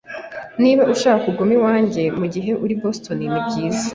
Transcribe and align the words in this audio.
Niba 0.61 0.83
ushaka 0.93 1.21
kuguma 1.25 1.53
iwanjye 1.57 2.03
mugihe 2.19 2.51
uri 2.63 2.73
i 2.77 2.79
Boston, 2.81 3.17
nibyiza. 3.31 3.87